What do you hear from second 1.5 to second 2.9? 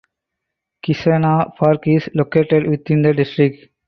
Park is located